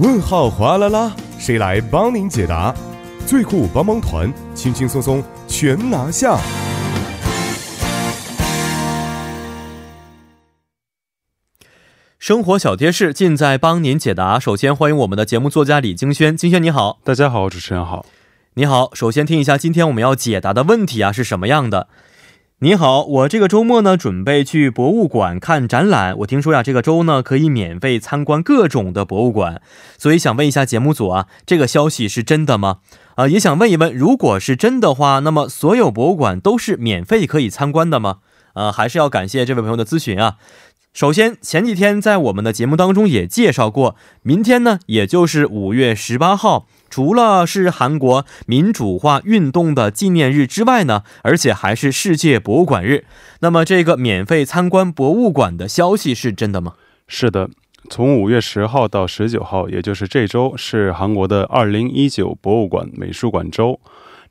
[0.00, 2.72] 问号哗啦啦，谁来帮您解答？
[3.26, 6.38] 最酷帮帮团，轻轻松松全拿下。
[12.20, 14.38] 生活小贴士尽在帮您解答。
[14.38, 18.06] 首先欢迎我们的节目作家李京轩，京轩你好，大家好，主持人好，
[18.54, 18.94] 你好。
[18.94, 21.88] 首先听一下今天我们要解答的问题啊是什么样的？
[22.60, 26.18] 你好，我这个周末呢准备去博物馆看展览。
[26.18, 29.62] 我听说呀，这个周呢可以免费参观各种的博物馆，
[29.96, 32.78] 所以想问一下节目组啊，这个消息是真的吗？
[33.14, 38.16] 啊，也想问一问，如果是真的话，那么所有博物馆都是免费可以参观的吗？
[38.54, 40.34] 啊，还是要感谢这位朋友的咨询啊。
[40.98, 53.04] 首先，前几天在我们的节目当中也介绍过，明天呢，也就是五月十八号，除了是韩国民主化运动的纪念日之外呢，而且还是世界博物馆日。
[53.38, 56.74] 那么，这个免费参观博物馆的消息是真的吗？
[57.06, 57.48] 是的，
[57.88, 63.78] 从五月十号到十九号，也就是这周，是韩国的二零一九博物馆美术馆周。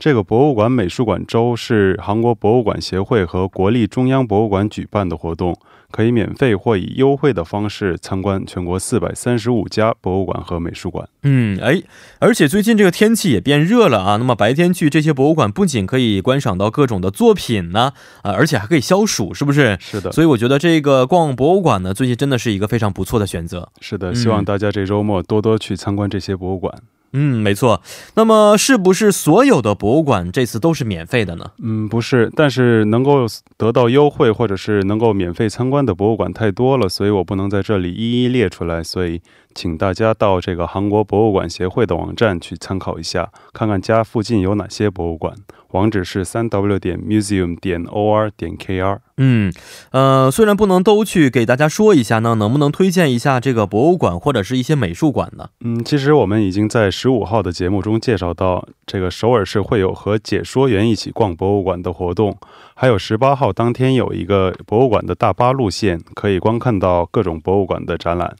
[0.00, 5.56] 这个博物馆美术馆周是韩国博物馆协会和国立中央博物馆举办的活动。
[5.90, 11.08] 可以免费或以优惠的方式参观全国四百三十五家博物馆和美术馆。
[11.22, 11.82] 嗯，哎，
[12.18, 14.16] 而且最近这个天气也变热了啊。
[14.16, 19.76] 那么白天去这些博物馆，不仅可以观赏到各种的作品呢，啊，而且还可以消暑，是不是？
[19.80, 20.12] 是的。
[20.12, 23.68] 所以我觉得这个逛博物馆呢，最近真的是一个非常不错的选择。
[23.80, 26.72] 是的，希望大家这周末多多去参观这些博物馆。
[26.76, 27.80] 嗯，嗯没错。
[28.14, 31.50] 那么，是不是所有的博物馆这次都是免费的呢？
[31.62, 32.30] 嗯，不是。
[32.36, 38.82] 但是能够得到优惠或者是能够免费参观的博物馆太多了，所以我不能在这里一一列出来。
[38.82, 39.22] 所以，
[39.54, 45.34] 请大家到这个韩国博物馆协会的网站去参考一下，看看家附近有哪些博物馆。
[45.76, 48.98] 网址是三 w 点 museum 点 or 点 kr。
[49.18, 49.52] 嗯，
[49.92, 55.48] 呃，虽然不能都去给大家说一下呢，能不能推荐一下这个博物馆或者是一些美术馆呢？
[55.64, 62.36] 嗯，其实我们已经在十五号的节目中介绍到，这个首尔市会有和解说员一起逛博物馆的活动，
[62.74, 68.34] 还有十八号当天有一个博物馆的大巴路线，可以观看到各种博物馆的展览。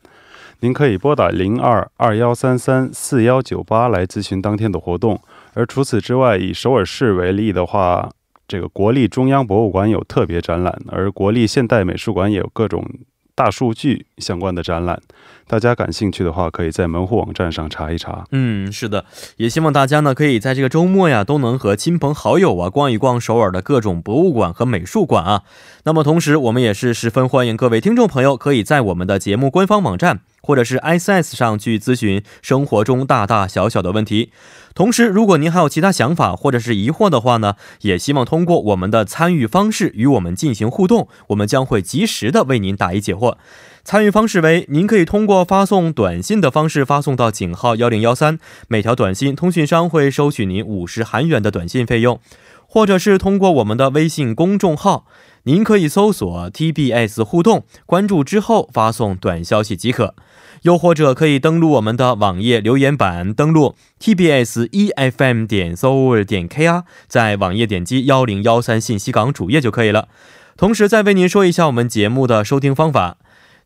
[0.61, 5.21] 您可以拨打零二二幺三三四幺九八来咨询当天的活动。
[5.57, 8.11] 而除此之外，以首尔市为例的话，
[8.47, 12.87] 这个国立中央博物馆有特别展览，而国立现代美术馆也有各种
[13.35, 15.01] 大数据相关的展览。
[15.49, 18.25] 大家感兴趣的话，可以在门户网站上查一查。
[18.33, 19.07] 嗯，是的，
[19.39, 25.43] 也希望大家呢，可以在这个周末呀，都能和亲朋好友啊，逛一逛首尔的各种博物馆和美术馆啊。
[25.85, 30.21] 那么同时，我们也是十分欢迎各位听众朋友，可以在我们的节目官方网站。
[30.47, 34.31] 或者是 ISS 上去咨询生活中大大小小的问题。
[34.77, 43.35] 同时，如果您还有其他想法或者是疑惑的话呢，也希望通过我们的参与方式与我们进行互动，我们将会及时的为您答疑解惑。
[43.83, 52.17] 参与方式为：您可以通过发送短信的方式发送到井号幺零幺三，每条短信通讯商会收取您五十韩元的短信费用；
[52.69, 55.07] 或者是通过我们的微信公众号，
[55.45, 60.15] 您可以搜索 TBS 互动，关注之后发送短消息即可。
[60.63, 70.09] 又或者可以登录我们的网页留言板，登录 tbs efm 点 s o 点 kr，在网页点击幺零幺三信息港主页就可以了。
[70.57, 73.19] 同时再为您说一下我们节目的收听方法，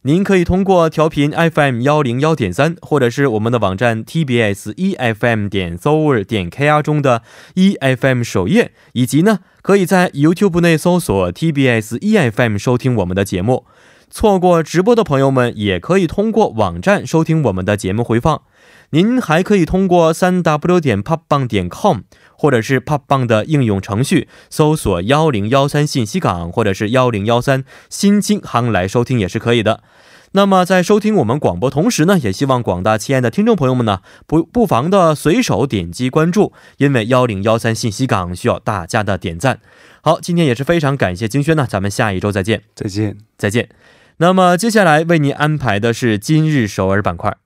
[0.03, 7.23] 您可以通过调频 FM 幺零幺点三，或者是我们的网站 tbs efm 点 s o 点 kr 中的
[7.55, 13.67] efm 首页，以及呢可以在 YouTube 内搜索 tbs efm 收听我们的节目。
[14.11, 18.43] 错过直播的朋友们，也可以通过网站收听我们的节目回放。
[18.91, 21.99] 您还可以通过三 w 点 popbang 点 com，
[22.35, 29.85] 或者是 popbang 的应用程序，搜索幺零幺三信息港，或者是幺零幺三新京航来收听也是可以的。
[30.33, 39.61] 那么在收听我们广播同时呢，也希望广大亲爱的听众朋友们呢，不不妨的随手点击关注，因为幺零幺三信息港需要大家的点赞。
[40.03, 43.69] 好，今天也是非常感谢金轩呢，咱们下一周再见，再见，再见。
[44.21, 47.39] 那么接下来为您安排的是今日首尔板块。